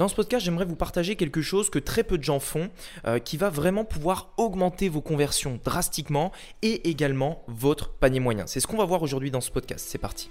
[0.00, 2.70] Dans ce podcast, j'aimerais vous partager quelque chose que très peu de gens font,
[3.06, 8.46] euh, qui va vraiment pouvoir augmenter vos conversions drastiquement et également votre panier moyen.
[8.46, 9.86] C'est ce qu'on va voir aujourd'hui dans ce podcast.
[9.86, 10.30] C'est parti.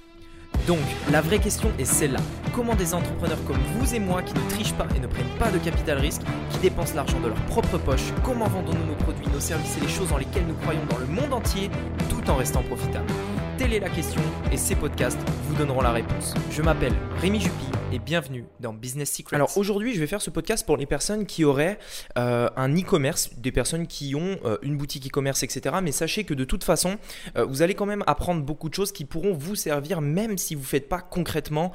[0.65, 0.79] Donc,
[1.11, 2.19] la vraie question est celle-là.
[2.55, 5.51] Comment des entrepreneurs comme vous et moi qui ne trichent pas et ne prennent pas
[5.51, 9.39] de capital risque, qui dépensent l'argent de leur propre poche, comment vendons-nous nos produits, nos
[9.39, 11.69] services et les choses dans lesquelles nous croyons dans le monde entier
[12.09, 13.13] tout en restant profitables?
[13.59, 14.21] Telle est la question
[14.53, 16.33] et ces podcasts vous donneront la réponse.
[16.49, 19.35] Je m'appelle Rémi Jupy et bienvenue dans Business Secrets.
[19.35, 21.79] Alors aujourd'hui, je vais faire ce podcast pour les personnes qui auraient
[22.17, 25.77] euh, un e-commerce, des personnes qui ont euh, une boutique e-commerce, etc.
[25.81, 26.97] Mais sachez que de toute façon,
[27.35, 30.55] euh, vous allez quand même apprendre beaucoup de choses qui pourront vous servir même si
[30.55, 31.71] vous ne faites pas concrètement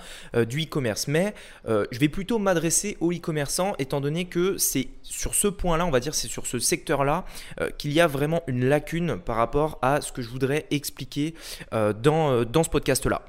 [0.48, 1.09] du e-commerce.
[1.09, 1.34] Mais
[1.66, 6.01] je vais plutôt m'adresser aux e-commerçants étant donné que c'est sur ce point-là, on va
[6.01, 7.25] dire, c'est sur ce secteur-là
[7.78, 11.34] qu'il y a vraiment une lacune par rapport à ce que je voudrais expliquer
[12.02, 13.20] dans, dans ce podcast-là.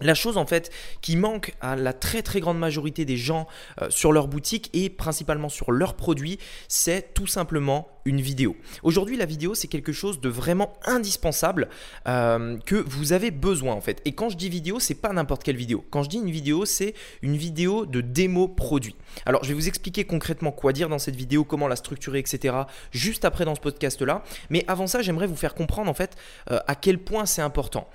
[0.00, 0.70] La chose en fait
[1.00, 3.46] qui manque à la très très grande majorité des gens
[3.82, 8.56] euh, sur leur boutique et principalement sur leurs produits, c'est tout simplement une vidéo.
[8.82, 11.68] Aujourd'hui, la vidéo, c'est quelque chose de vraiment indispensable
[12.06, 14.00] euh, que vous avez besoin en fait.
[14.04, 15.84] Et quand je dis vidéo, c'est pas n'importe quelle vidéo.
[15.90, 18.96] Quand je dis une vidéo, c'est une vidéo de démo produit.
[19.26, 22.54] Alors, je vais vous expliquer concrètement quoi dire dans cette vidéo, comment la structurer, etc.
[22.92, 24.22] juste après dans ce podcast-là.
[24.48, 26.16] Mais avant ça, j'aimerais vous faire comprendre en fait
[26.50, 27.88] euh, à quel point c'est important.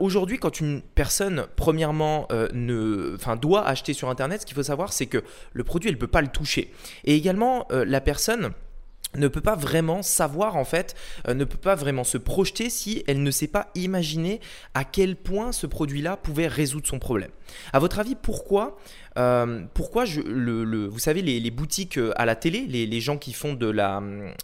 [0.00, 4.92] Aujourd'hui, quand une personne, premièrement, ne, enfin, doit acheter sur Internet, ce qu'il faut savoir,
[4.92, 6.72] c'est que le produit, elle ne peut pas le toucher.
[7.04, 8.52] Et également, la personne
[9.16, 10.94] ne peut pas vraiment savoir en fait,
[11.28, 14.40] euh, ne peut pas vraiment se projeter si elle ne sait pas imaginer
[14.74, 17.30] à quel point ce produit-là pouvait résoudre son problème.
[17.72, 18.78] À votre avis, pourquoi
[19.18, 23.32] euh, pourquoi je, le, vous savez, les, boutiques euh, à la télé, les, gens qui
[23.32, 24.02] font de la.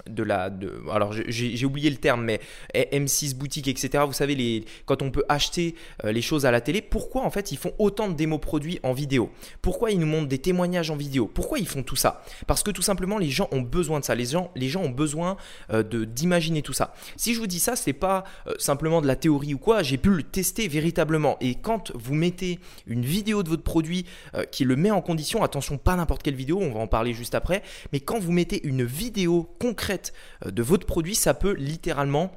[0.09, 2.41] De la de, alors, j'ai oublié le terme, mais
[2.75, 4.05] M6 boutique, etc.
[4.07, 5.75] Vous savez, les, quand on peut acheter
[6.05, 8.81] euh, les choses à la télé, pourquoi en fait ils font autant de démos produits
[8.83, 9.31] en vidéo?
[9.63, 11.31] Pourquoi ils nous montrent des témoignages en vidéo?
[11.33, 12.23] Pourquoi ils font tout ça?
[12.47, 14.15] Parce que tout simplement, les gens ont besoin de ça.
[14.15, 15.37] Les gens, les gens ont besoin
[15.71, 16.95] de d'imaginer tout ça.
[17.17, 18.25] Si je vous dis ça, c'est pas
[18.59, 19.83] simplement de la théorie ou quoi.
[19.83, 21.37] J'ai pu le tester véritablement.
[21.41, 24.07] Et quand vous mettez une vidéo de votre produit
[24.51, 27.15] qui qui le met en condition, attention, pas n'importe quelle vidéo, on va en parler
[27.15, 30.13] juste après, mais quand vous mettez une vidéo concrète
[30.45, 32.33] euh, de votre produit, ça peut littéralement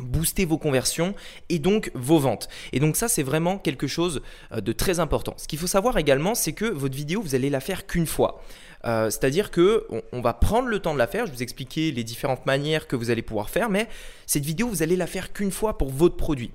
[0.00, 1.16] booster vos conversions
[1.48, 2.48] et donc vos ventes.
[2.72, 4.22] Et donc ça, c'est vraiment quelque chose
[4.52, 5.34] euh, de très important.
[5.38, 8.44] Ce qu'il faut savoir également, c'est que votre vidéo, vous allez la faire qu'une fois.
[8.84, 11.26] Euh, c'est-à-dire que on, va prendre le temps de la faire.
[11.26, 13.88] Je vous expliquer les différentes manières que vous allez pouvoir faire, mais
[14.26, 16.52] cette vidéo, vous allez la faire qu'une fois pour votre produit.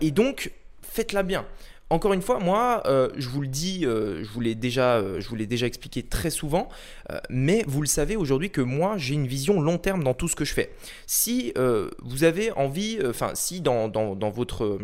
[0.00, 0.52] et donc,
[0.82, 1.44] faites-la bien.
[1.88, 5.20] Encore une fois, moi, euh, je vous le dis, euh, je vous l'ai déjà, euh,
[5.20, 6.68] je vous l'ai déjà expliqué très souvent,
[7.30, 10.34] mais vous le savez aujourd'hui que moi, j'ai une vision long terme dans tout ce
[10.34, 10.72] que je fais.
[11.06, 11.52] Si
[12.02, 14.78] vous avez envie, enfin, si dans votre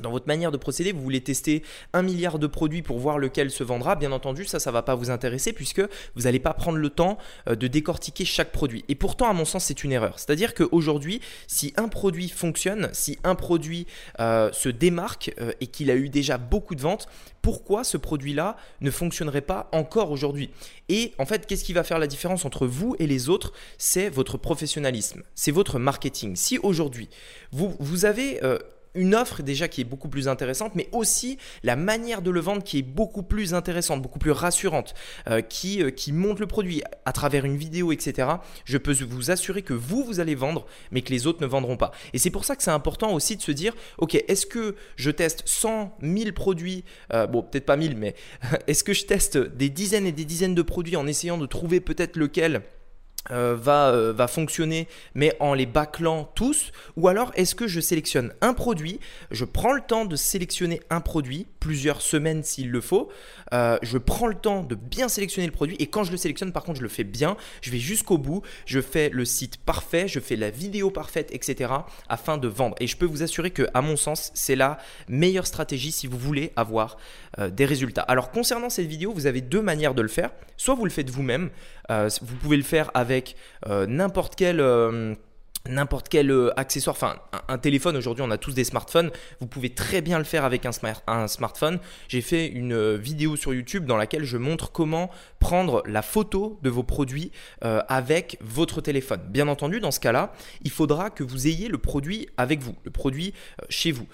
[0.00, 3.50] dans votre manière de procéder, vous voulez tester un milliard de produits pour voir lequel
[3.50, 5.82] se vendra, bien entendu, ça, ça ne va pas vous intéresser puisque
[6.14, 8.84] vous n'allez pas prendre le temps euh, de décortiquer chaque produit.
[8.88, 10.18] Et pourtant, à mon sens, c'est une erreur.
[10.18, 13.86] C'est-à-dire qu'aujourd'hui, si un produit fonctionne, si un produit
[14.18, 17.06] euh, se démarque euh, et qu'il a eu déjà beaucoup de ventes,
[17.42, 20.50] pourquoi ce produit-là ne fonctionnerait pas encore aujourd'hui?
[20.88, 23.52] Et en fait, qu'est-ce qui va faire la différence entre vous et les autres?
[23.78, 26.36] C'est votre professionnalisme, c'est votre marketing.
[26.36, 27.08] Si aujourd'hui,
[27.50, 28.40] vous, vous avez
[28.94, 32.62] une offre déjà qui est beaucoup plus intéressante, mais aussi la manière de le vendre
[32.62, 34.94] qui est beaucoup plus intéressante, beaucoup plus rassurante,
[35.28, 38.28] euh, qui, euh, qui montre le produit à travers une vidéo, etc.
[38.64, 41.76] Je peux vous assurer que vous, vous allez vendre, mais que les autres ne vendront
[41.76, 41.92] pas.
[42.12, 45.10] Et c'est pour ça que c'est important aussi de se dire, ok, est-ce que je
[45.10, 48.14] teste 100, 1000 produits, euh, bon peut-être pas 1000, mais
[48.66, 51.80] est-ce que je teste des dizaines et des dizaines de produits en essayant de trouver
[51.80, 52.62] peut-être lequel
[53.30, 57.80] euh, va, euh, va fonctionner mais en les bâclant tous ou alors est-ce que je
[57.80, 58.98] sélectionne un produit
[59.30, 63.08] je prends le temps de sélectionner un produit plusieurs semaines s'il le faut.
[63.52, 66.52] Euh, je prends le temps de bien sélectionner le produit et quand je le sélectionne
[66.52, 67.36] par contre je le fais bien.
[67.60, 68.42] Je vais jusqu'au bout.
[68.66, 70.08] Je fais le site parfait.
[70.08, 71.72] Je fais la vidéo parfaite etc
[72.08, 72.74] afin de vendre.
[72.80, 74.78] Et je peux vous assurer que à mon sens c'est la
[75.08, 76.96] meilleure stratégie si vous voulez avoir
[77.38, 78.02] des résultats.
[78.02, 80.30] Alors concernant cette vidéo vous avez deux manières de le faire.
[80.56, 81.50] Soit vous le faites vous-même.
[81.88, 83.36] Vous pouvez le faire avec
[83.68, 85.14] euh, n'importe quel euh,
[85.68, 87.16] n'importe quel euh, accessoire, enfin
[87.48, 89.10] un, téléphone, aujourd'hui on a tous des smartphones,
[89.40, 90.70] vous pouvez très bien le faire avec un,
[91.06, 91.78] un smartphone.
[92.08, 96.70] J'ai fait une vidéo sur YouTube dans laquelle je montre comment prendre la photo de
[96.70, 99.20] vos produits avec votre téléphone.
[99.28, 100.32] Bien entendu, dans ce cas-là,
[100.62, 103.34] il faudra que vous ayez le produit avec vous, le produit
[103.68, 104.06] chez vous.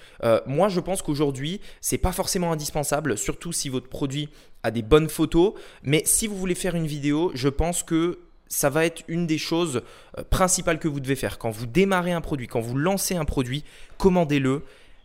[0.46, 4.28] moi, je pense qu'aujourd'hui, c'est pas forcément indispensable, surtout si votre produit
[4.62, 8.18] a des bonnes photos, mais si vous voulez faire une vidéo, je pense que
[8.48, 9.82] ça va être une des choses
[10.18, 11.38] euh, principales que vous devez faire.
[11.38, 13.64] Quand vous démarrez un produit, quand vous lancez un produit,
[13.98, 14.62] commandez-le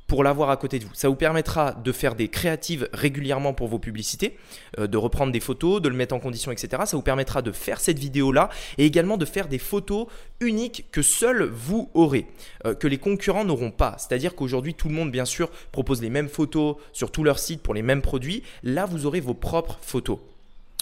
[0.08, 0.94] pour l'avoir à côté de vous.
[0.94, 4.38] Ça vous permettra de faire des créatives régulièrement pour vos publicités,
[4.80, 6.84] euh, de reprendre des photos, de le mettre en condition, etc.
[6.86, 10.08] Ça vous permettra de faire cette vidéo-là et également de faire des photos
[10.40, 12.28] uniques que seuls vous aurez,
[12.66, 13.96] euh, que les concurrents n'auront pas.
[13.98, 17.62] C'est-à-dire qu'aujourd'hui, tout le monde, bien sûr, propose les mêmes photos sur tous leurs sites
[17.62, 18.44] pour les mêmes produits.
[18.64, 20.20] Là, vous aurez vos propres photos.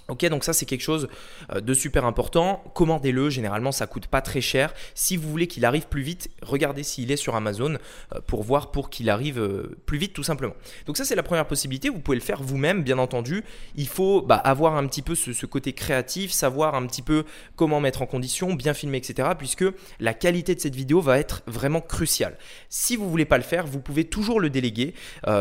[0.07, 1.07] Ok, donc ça c'est quelque chose
[1.53, 2.63] euh, de super important.
[2.74, 4.74] Commandez-le, généralement ça coûte pas très cher.
[4.95, 7.77] Si vous voulez qu'il arrive plus vite, regardez s'il est sur Amazon
[8.15, 10.53] euh, pour voir pour qu'il arrive euh, plus vite tout simplement.
[10.86, 13.44] Donc ça c'est la première possibilité, vous pouvez le faire vous-même bien entendu.
[13.75, 17.24] Il faut bah, avoir un petit peu ce, côté créatif, savoir un petit peu
[17.56, 19.30] comment mettre en condition, bien filmer, etc.
[19.38, 19.65] Puisque
[20.00, 22.38] la qualité de cette vidéo va être vraiment cruciale.
[22.69, 24.94] Si vous voulez pas le faire, vous pouvez toujours le déléguer.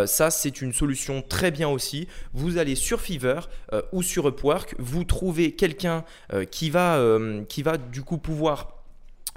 [0.07, 2.09] ça c'est une solution très bien aussi.
[2.35, 3.49] Vous allez sur Fiverr
[3.93, 8.80] ou sur Upwork vous trouvez quelqu'un euh, qui, va, euh, qui va du coup pouvoir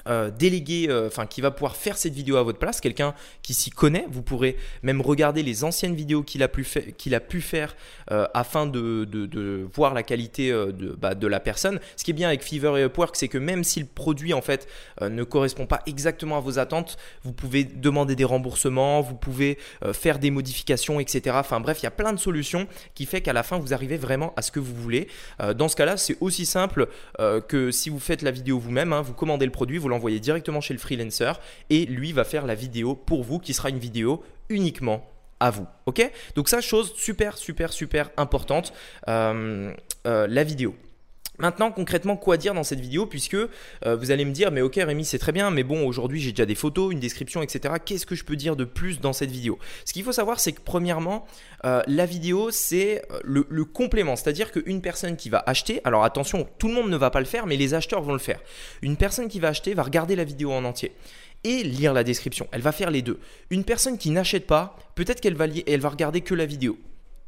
[0.09, 3.53] euh, déléguer, euh, enfin qui va pouvoir faire cette vidéo à votre place, quelqu'un qui
[3.53, 4.05] s'y connaît.
[4.09, 6.67] Vous pourrez même regarder les anciennes vidéos qu'il a, pu
[6.97, 7.77] qu'il a pu faire
[8.11, 11.79] euh, afin de, de, voir la qualité de, bah, de, la personne.
[11.95, 14.41] Ce qui est bien avec Fiverr et Upwork, c'est que même si le produit en
[14.41, 14.67] fait
[15.01, 19.57] ne correspond pas exactement à vos attentes, vous pouvez demander des remboursements, vous pouvez
[19.93, 21.37] faire des modifications, etc.
[21.39, 23.97] Enfin bref, il y a plein de solutions qui fait qu'à la fin vous arrivez
[23.97, 25.07] vraiment à ce que vous voulez.
[25.55, 26.89] dans ce cas-là, c'est aussi simple
[27.47, 30.61] que si vous faites la vidéo vous-même, hein, vous commandez le produit, vous l'envoyez directement
[30.61, 31.33] chez le freelancer
[31.69, 35.05] et lui va faire la vidéo pour vous qui sera une vidéo uniquement
[35.39, 35.67] à vous.
[35.85, 36.09] Ok?
[36.35, 38.73] Donc ça, chose super, super, super importante,
[39.09, 39.73] euh,
[40.07, 40.73] euh, la vidéo.
[41.39, 43.47] Maintenant, concrètement, quoi dire dans cette vidéo Puisque euh,
[43.95, 46.45] vous allez me dire, mais ok Rémi, c'est très bien, mais bon, aujourd'hui j'ai déjà
[46.45, 47.75] des photos, une description, etc.
[47.83, 49.57] Qu'est-ce que je peux dire de plus dans cette vidéo?
[49.85, 51.25] Ce qu'il faut savoir, c'est que premièrement,
[51.65, 54.15] euh, la vidéo, c'est euh, le, complément.
[54.15, 57.25] C'est-à-dire qu'une personne qui va acheter, alors attention, tout le monde ne va pas le
[57.25, 58.39] faire, mais les acheteurs vont le faire.
[58.83, 60.91] Une personne qui va acheter va regarder la vidéo en entier
[61.43, 62.47] et lire la description.
[62.51, 63.19] Elle va faire les deux.
[63.49, 66.77] Une personne qui n'achète pas, peut-être qu'elle va, elle va regarder que la vidéo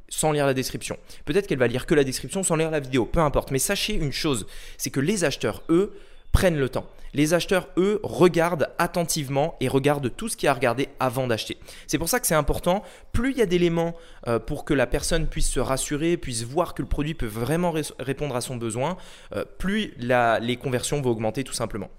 [0.10, 0.98] sans lire la description.
[1.25, 3.52] Peut-être qu'elle va lire que la description sans lire la vidéo, peu importe.
[3.52, 4.46] Mais sachez une chose,
[4.78, 5.94] c'est que les acheteurs, eux,
[6.31, 6.86] prennent le temps.
[7.13, 11.28] Les acheteurs, eux, regardent attentivement et regardent tout ce qu'il y a à regarder avant
[11.28, 11.57] d'acheter.
[11.88, 12.84] C'est pour ça que c'est important.
[13.13, 13.96] Plus il y a d'éléments
[14.28, 17.74] euh, pour que la personne puisse se rassurer, puisse voir que le produit peut vraiment
[18.00, 18.98] répondre à son besoin,
[19.34, 21.90] euh, plus les conversions vont augmenter tout simplement.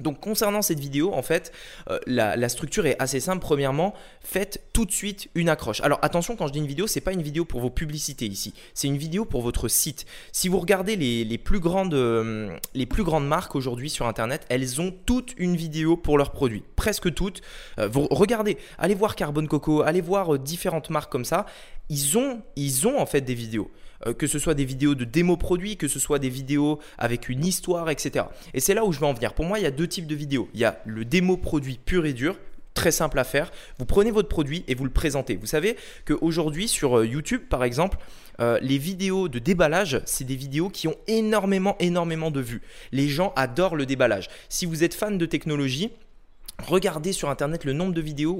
[0.00, 1.52] Donc concernant cette vidéo, en fait,
[1.88, 3.40] euh, la, structure est assez simple.
[3.40, 5.80] Premièrement, faites tout de suite une accroche.
[5.82, 8.54] Alors attention, quand je dis une vidéo, c'est pas une vidéo pour vos publicités ici.
[8.74, 10.06] C'est une vidéo pour votre site.
[10.32, 12.56] Si vous regardez les, plus, grandes, euh,
[12.88, 16.64] plus grandes marques aujourd'hui sur Internet, elles ont toutes une vidéo pour leurs produits.
[16.76, 17.42] Presque toutes.
[17.78, 21.46] Euh, regardez, allez voir Carbon Coco, allez voir différentes marques comme ça.
[21.88, 23.70] Ils ont en fait des vidéos.
[24.06, 27.28] Euh, que ce soit des vidéos de démo produits, que ce soit des vidéos avec
[27.28, 28.26] une histoire, etc.
[28.54, 29.34] Et c'est là où je vais en venir.
[29.34, 30.48] Pour moi, il y a deux types de vidéos.
[30.54, 32.36] Il y a le démo produit pur et dur,
[32.74, 33.50] très simple à faire.
[33.78, 35.36] Vous prenez votre produit et vous le présentez.
[35.36, 35.76] Vous savez
[36.06, 37.98] qu'aujourd'hui sur euh, YouTube, par exemple,
[38.40, 42.62] euh, les vidéos de déballage, c'est des vidéos qui ont énormément, énormément de vues.
[42.90, 44.28] Les gens adorent le déballage.
[44.48, 45.92] Si vous êtes fan de technologie,
[46.66, 48.38] Regardez sur internet le nombre de vidéos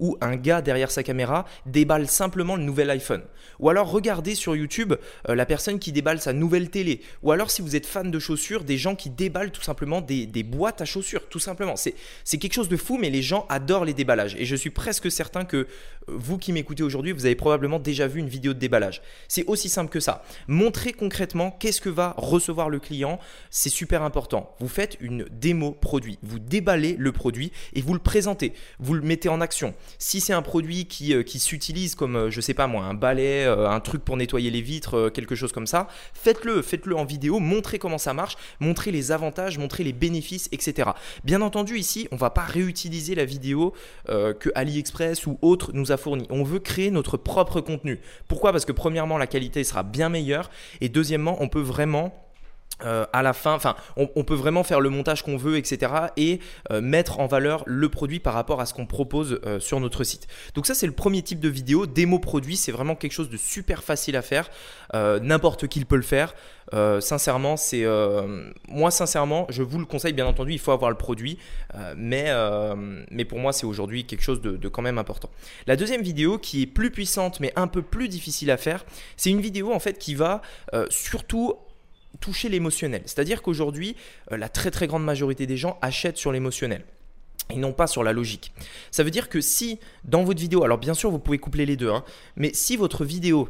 [0.00, 3.22] où, un gars derrière sa caméra déballe simplement le nouvel iPhone.
[3.58, 4.94] Ou alors regardez sur YouTube
[5.28, 7.00] euh, la personne qui déballe sa nouvelle télé.
[7.22, 10.26] Ou alors si vous êtes fan de chaussures, des gens qui déballent tout simplement des,
[10.26, 11.28] des boîtes à chaussures.
[11.28, 11.74] Tout simplement.
[11.76, 14.34] C'est quelque chose de fou, mais les gens adorent les déballages.
[14.36, 15.66] Et je suis presque certain que euh,
[16.08, 19.00] vous qui m'écoutez aujourd'hui, vous avez probablement déjà vu une vidéo de déballage.
[19.28, 20.24] C'est aussi simple que ça.
[20.48, 23.20] Montrez concrètement qu'est-ce que va recevoir le client.
[23.50, 24.56] C'est super important.
[24.58, 26.18] Vous faites une démo produit.
[26.22, 29.74] Vous déballez le produit et vous le présentez, vous le mettez en action.
[29.98, 33.44] Si c'est un produit qui, euh, s'utilise comme, euh, je sais pas moi, un balai,
[33.44, 37.38] euh, un truc pour nettoyer les vitres, quelque chose comme ça, faites-le, faites-le en vidéo,
[37.38, 40.90] montrez comment ça marche, montrez les avantages, montrez les bénéfices, etc.
[41.24, 43.72] Bien entendu, ici, on va pas réutiliser la vidéo
[44.06, 46.26] que AliExpress ou autre nous a fournie.
[46.30, 48.00] On veut créer notre propre contenu.
[48.28, 48.52] Pourquoi?
[48.52, 52.29] Parce que premièrement, la qualité sera bien meilleure et deuxièmement, on peut vraiment
[52.84, 55.92] euh, à la fin, enfin, on, peut vraiment faire le montage qu'on veut, etc.
[56.16, 59.80] et euh, mettre en valeur le produit par rapport à ce qu'on propose euh, sur
[59.80, 60.26] notre site.
[60.54, 61.86] Donc ça, c'est le premier type de vidéo.
[61.86, 64.48] Démo produit, c'est vraiment quelque chose de super facile à faire.
[64.92, 66.34] N'importe qui peut le faire.
[67.00, 67.84] sincèrement, c'est
[68.68, 70.12] moi, sincèrement, je vous le conseille.
[70.12, 71.38] Bien entendu, il faut avoir le produit,
[71.96, 72.32] mais
[73.28, 75.30] pour moi, c'est aujourd'hui quelque chose de, quand même important.
[75.66, 78.84] La deuxième vidéo, qui est plus puissante, mais un peu plus difficile à faire,
[79.16, 80.42] c'est une vidéo en fait qui va
[80.90, 81.54] surtout
[82.18, 83.02] toucher l'émotionnel.
[83.06, 83.96] C'est-à-dire qu'aujourd'hui,
[84.32, 86.84] euh, la très très grande majorité des gens achètent sur l'émotionnel
[87.50, 88.52] et non pas sur la logique.
[88.90, 91.76] Ça veut dire que si dans votre vidéo, alors bien sûr vous pouvez coupler les
[91.76, 92.04] deux, hein,
[92.36, 93.48] mais si votre vidéo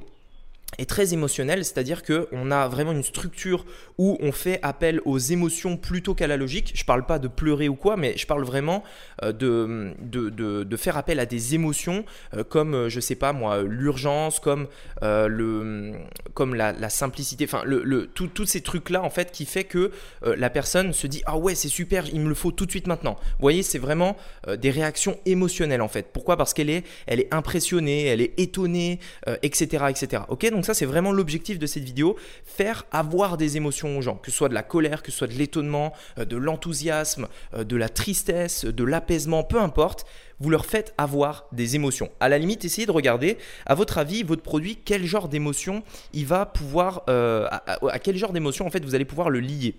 [0.78, 3.64] est très émotionnel, c'est-à-dire qu'on a vraiment une structure
[3.98, 6.72] où on fait appel aux émotions plutôt qu'à la logique.
[6.74, 8.82] Je parle pas de pleurer ou quoi, mais je parle vraiment
[9.22, 13.62] euh, de, de, faire appel à des émotions euh, comme, euh, je sais pas moi,
[13.62, 14.68] l'urgence, comme,
[15.02, 15.92] le,
[16.34, 19.90] comme la, simplicité, enfin, le, le tous ces trucs-là, en fait, qui fait que
[20.22, 22.86] la personne se dit Ah ouais, c'est super, il me le faut tout de suite
[22.86, 23.16] maintenant.
[23.20, 24.16] Vous voyez, c'est vraiment
[24.58, 26.08] des réactions émotionnelles, en fait.
[26.12, 26.36] Pourquoi?
[26.36, 29.00] Parce qu'elle est, elle est impressionnée, elle est étonnée,
[29.42, 30.22] etc., etc.
[30.28, 34.17] Ok, donc ça, c'est vraiment l'objectif de cette vidéo, faire avoir des émotions aux gens,
[34.17, 37.64] que ce soit de la colère, que ce soit de l'étonnement, euh, de l'enthousiasme, euh,
[37.64, 40.07] de la tristesse, de l'apaisement, peu importe
[40.40, 42.11] vous leur faites avoir des émotions.
[42.19, 43.37] À la limite, essayez de regarder,
[43.67, 45.83] à votre avis, votre produit, quel genre d'émotion
[46.14, 49.76] il va pouvoir, euh, à, quel genre d'émotion en fait vous allez pouvoir le lier.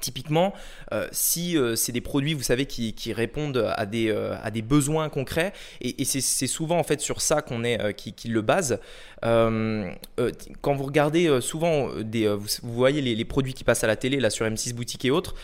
[0.00, 0.52] Typiquement,
[0.92, 4.60] euh, si euh, c'est des produits, vous savez, qui, répondent à des, euh, à des
[4.60, 8.80] besoins concrets, et, c'est souvent en fait sur ça qu'on est, qui, le base.
[9.22, 14.30] quand vous regardez souvent des, vous, voyez les, produits qui passent à la télé, là
[14.30, 15.34] sur M6 Boutique et autres,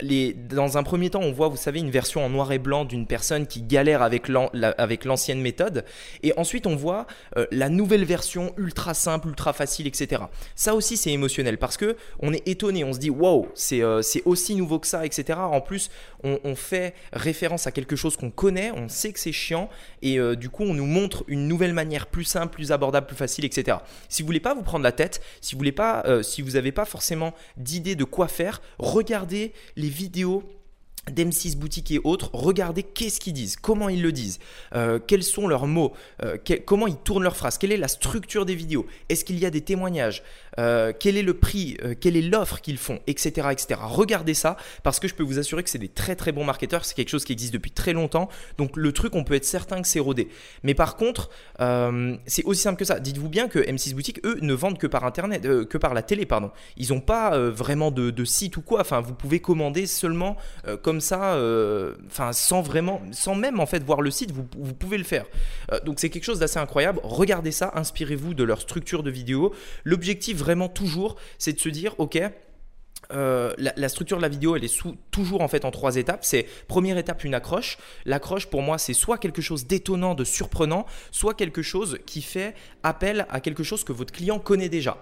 [0.00, 2.84] les, dans un premier temps, on voit, vous savez, une version en noir et blanc
[2.84, 4.28] d'une personne qui galère avec
[5.04, 5.84] l'ancienne méthode,
[6.22, 7.06] et ensuite on voit
[7.52, 10.24] la nouvelle version ultra simple, ultra facile, etc.
[10.56, 13.10] Ça aussi, c'est émotionnel parce que on est étonné, on se dit,
[13.72, 15.38] euh, c'est aussi nouveau que ça, etc.
[15.40, 15.90] En plus,
[16.24, 19.68] on, fait référence à quelque chose qu'on connaît, on sait que c'est chiant,
[20.02, 23.16] et euh, du coup, on nous montre une nouvelle manière plus simple, plus abordable, plus
[23.16, 23.78] facile, etc.
[24.08, 26.84] Si vous voulez pas vous prendre la tête, si vous euh, si vous n'avez pas
[26.84, 30.44] forcément d'idée de quoi faire, regardez les vidéos
[31.10, 34.38] d'M6 Boutique et autres, regardez qu'est-ce qu'ils disent, comment ils le disent,
[34.76, 35.92] euh, quels sont leurs mots,
[36.22, 39.44] euh, comment ils tournent leurs phrases, quelle est la structure des vidéos, est-ce qu'il y
[39.44, 40.22] a des témoignages,
[40.60, 43.80] euh, quel est le prix, quelle est l'offre qu'ils font, etc., etc.
[43.82, 46.84] Regardez ça parce que je peux vous assurer que c'est des très très bons marketeurs,
[46.84, 49.82] c'est quelque chose qui existe depuis très longtemps, donc le truc on peut être certain
[49.82, 50.28] que c'est rodé.
[50.62, 51.30] Mais par contre,
[52.26, 53.00] c'est aussi simple que ça.
[53.00, 56.26] Dites-vous bien que M6 Boutique, eux, ne vendent que par internet, que par la télé,
[56.26, 56.52] pardon.
[56.76, 58.80] Ils n'ont pas vraiment de, de, site ou quoi.
[58.80, 60.36] Enfin, vous pouvez commander seulement
[60.82, 64.44] comme comme ça, euh, enfin sans vraiment, sans même en fait voir le site, vous,
[64.74, 65.24] pouvez le faire.
[65.72, 67.00] Euh, donc c'est quelque chose d'assez incroyable.
[67.02, 69.54] Regardez ça, inspirez-vous de leur structure de vidéo.
[69.84, 72.20] L'objectif vraiment toujours, c'est de se dire, ok.
[73.14, 76.24] Euh, la, structure de la vidéo, elle est sous, toujours en fait en trois étapes.
[76.24, 77.78] C'est première étape une accroche.
[78.04, 82.54] L'accroche pour moi, c'est soit quelque chose d'étonnant, de surprenant, soit quelque chose qui fait
[82.82, 84.98] appel à quelque chose que votre client connaît déjà.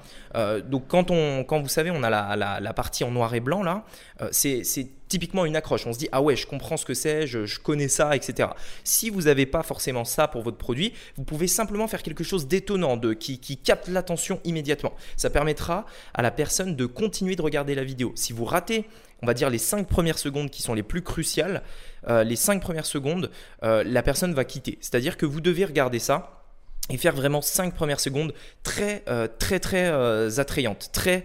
[0.67, 3.63] donc quand on, quand vous savez, on a la, la partie en noir et blanc
[3.63, 3.85] là,
[4.31, 4.65] c'est
[5.11, 5.87] typiquement une accroche.
[5.87, 8.49] On se dit, ah ouais, je comprends ce que c'est, je, connais ça, etc.
[8.85, 12.47] Si vous n'avez pas forcément ça pour votre produit, vous pouvez simplement faire quelque chose
[12.47, 14.95] d'étonnant, de, qui, capte l'attention immédiatement.
[15.17, 18.13] Ça permettra à la personne de continuer de regarder la vidéo.
[18.15, 18.87] Si vous ratez
[19.23, 21.63] on va dire les 5 premières secondes qui sont les plus cruciales,
[22.09, 23.31] euh, les 5 premières secondes,
[23.63, 24.79] euh, la personne va quitter.
[24.81, 26.43] C'est-à-dire que vous devez regarder ça
[26.89, 31.25] et faire vraiment 5 premières secondes très euh, très très attrayantes, très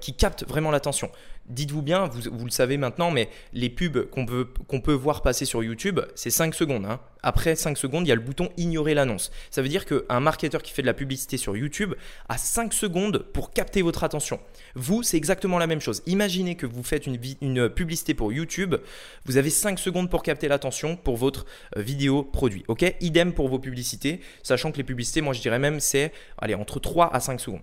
[0.00, 1.10] qui captent vraiment l'attention
[1.48, 6.00] dites-vous bien, vous, le savez maintenant, mais les pubs qu'on peut, voir passer sur YouTube,
[6.14, 6.86] c'est 5 secondes.
[6.86, 7.00] Hein.
[7.22, 9.30] Après 5 secondes, il y a le bouton ignorer l'annonce.
[9.50, 11.94] Ça veut dire qu'un marketeur qui fait de la publicité sur YouTube
[12.28, 14.40] a 5 secondes pour capter votre attention.
[14.74, 16.02] Vous, c'est exactement la même chose.
[16.06, 18.76] Imaginez que vous faites une, publicité pour YouTube,
[19.24, 21.46] vous avez 5 secondes pour capter l'attention pour votre
[21.76, 22.64] euh, vidéo produit.
[23.00, 26.12] Idem pour vos publicités, sachant que les publicités, moi je dirais même, c'est
[26.58, 27.62] entre 3 à 5 secondes.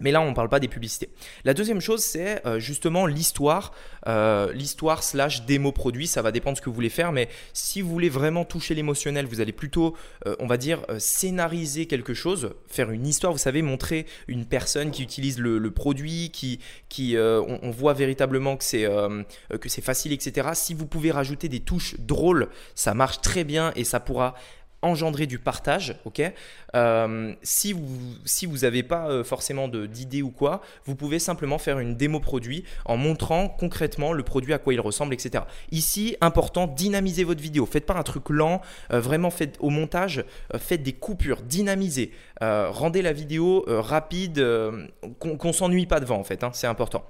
[0.00, 1.08] Mais là, on ne parle pas des publicités.
[1.44, 3.72] La deuxième chose, c'est euh, justement l'histoire,
[4.08, 6.08] euh, l'histoire slash démo produit.
[6.08, 8.74] Ça va dépendre de ce que vous voulez faire, mais si vous voulez vraiment toucher
[8.74, 9.96] l'émotionnel, vous allez plutôt,
[10.26, 13.32] euh, on va dire, scénariser quelque chose, faire une histoire.
[13.32, 18.86] Vous savez, montrer une personne qui utilise le, produit, qui, on, voit véritablement que c'est
[19.60, 20.50] que c'est facile, etc.
[20.54, 24.34] Si vous pouvez rajouter des touches drôles, ça marche très bien et ça pourra
[24.84, 26.22] engendrer du partage, ok
[26.74, 31.78] euh, Si vous si n'avez pas euh, forcément d'idée ou quoi, vous pouvez simplement faire
[31.78, 35.44] une démo produit en montrant concrètement le produit à quoi il ressemble, etc.
[35.70, 37.66] Ici, important, dynamisez votre vidéo.
[37.66, 38.60] Faites pas un truc lent,
[38.92, 40.24] euh, vraiment faites au montage,
[40.58, 44.44] faites des coupures, dynamisez, rendez la vidéo rapide,
[45.18, 47.04] qu'on s'ennuie pas devant en fait, hein, c'est important.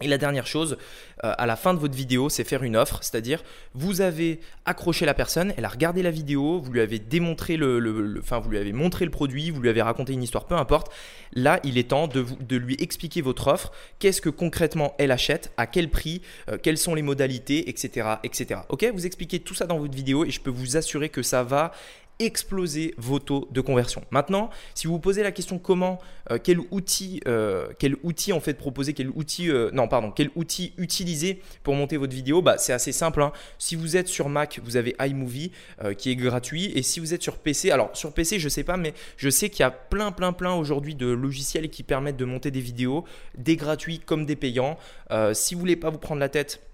[0.00, 0.78] Et la dernière chose,
[1.24, 3.42] euh, à la fin de votre vidéo, c'est faire une offre, c'est-à-dire
[3.74, 8.16] vous avez accroché la personne, elle a regardé la vidéo, vous lui avez démontré le,
[8.20, 10.92] enfin vous lui avez montré le produit, vous lui avez raconté une histoire, peu importe.
[11.32, 15.66] Là, il est temps de, lui expliquer votre offre, qu'est-ce que concrètement elle achète, à
[15.66, 18.60] quel prix, euh, quelles sont les modalités, etc., etc.
[18.68, 21.42] Ok, vous expliquez tout ça dans votre vidéo et je peux vous assurer que ça
[21.42, 21.72] va
[22.18, 24.02] exploser vos taux de conversion.
[24.10, 25.98] Maintenant, si vous vous posez la question comment,
[26.30, 30.30] euh, quel outil, euh, quel outil en fait proposer, quel outil, euh, non pardon, quel
[30.34, 33.22] outil utiliser pour monter votre vidéo, bah c'est assez simple.
[33.22, 33.32] Hein.
[33.58, 35.52] Si vous êtes sur Mac, vous avez iMovie
[35.96, 38.76] qui est gratuit, et si vous êtes sur PC, alors sur PC je sais pas,
[38.76, 42.24] mais je sais qu'il y a plein plein plein aujourd'hui de logiciels qui permettent de
[42.24, 43.04] monter des vidéos,
[43.36, 44.76] des gratuits comme des payants.
[45.32, 46.67] si vous voulez pas vous prendre la tête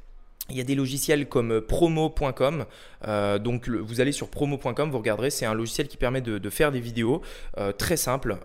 [0.50, 2.66] il y a des logiciels comme euh, promo.com.
[3.06, 6.72] Euh, donc vous allez sur promo.com, vous regarderez, c'est un logiciel qui permet de, faire
[6.72, 7.22] des vidéos
[7.58, 8.36] euh, très simples.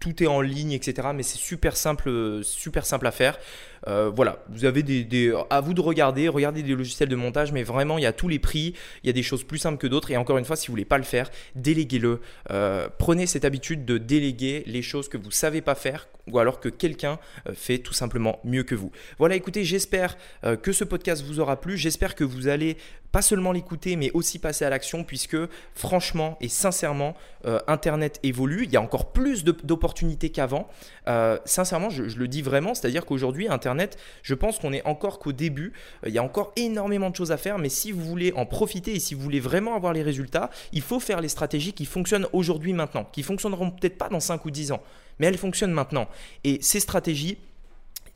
[0.00, 1.08] tout est en ligne, etc.
[1.14, 3.38] Mais c'est super simple, super simple à faire.
[3.88, 7.62] Euh, voilà, vous avez des, à vous de regarder, regardez des logiciels de montage, mais
[7.62, 9.86] vraiment il y a tous les prix, il y a des choses plus simples que
[9.86, 10.10] d'autres.
[10.10, 12.20] Et encore une fois, si vous voulez pas le faire, déléguez-le.
[12.50, 16.60] Euh, prenez cette habitude de déléguer les choses que vous savez pas faire ou alors
[16.60, 17.18] que quelqu'un
[17.48, 18.92] euh, fait tout simplement mieux que vous.
[19.18, 20.16] Voilà, écoutez, j'espère
[20.62, 21.76] que ce podcast vous aura plu.
[21.76, 22.76] J'espère que vous allez
[23.12, 25.36] pas seulement l'écouter, mais aussi passer à l'action, puisque
[25.74, 27.14] franchement et sincèrement,
[27.66, 28.64] Internet évolue.
[28.64, 30.68] Il y a encore plus d'opportunités qu'avant.
[31.44, 33.69] sincèrement, je, le dis vraiment, c'est-à-dire qu'aujourd'hui, Internet
[34.22, 35.72] je pense qu'on est encore qu'au début.
[36.04, 38.46] Euh, il y a encore énormément de choses à faire, mais si vous voulez en
[38.46, 41.84] profiter et si vous voulez vraiment avoir les résultats, il faut faire les stratégies qui
[41.84, 44.82] fonctionnent aujourd'hui, maintenant, qui fonctionneront peut-être pas dans 5 ou 10 ans,
[45.18, 46.08] mais elles fonctionnent maintenant.
[46.44, 47.38] Et ces stratégies,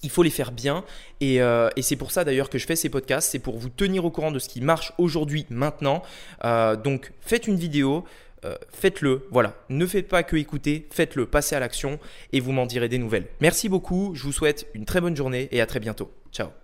[0.04, 0.84] il faut les faire bien.
[1.22, 3.30] Euh, et, c'est pour ça d'ailleurs que je fais ces podcasts.
[3.30, 6.02] C'est pour vous tenir au courant de ce qui marche aujourd'hui, maintenant.
[6.44, 8.04] Euh, donc faites une vidéo,
[8.44, 9.26] euh, faites-le.
[9.30, 11.98] Voilà, ne faites pas que écouter, faites-le, passez à l'action
[12.32, 13.26] et vous m'en direz des nouvelles.
[13.40, 16.12] Merci beaucoup, je vous souhaite une très bonne journée et à très bientôt.
[16.32, 16.63] Ciao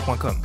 [0.05, 0.35] Point com.